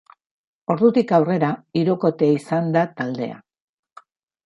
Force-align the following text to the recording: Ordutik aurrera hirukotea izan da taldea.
Ordutik 0.75 1.13
aurrera 1.17 1.51
hirukotea 1.81 2.41
izan 2.41 2.75
da 2.79 2.87
taldea. 3.03 3.41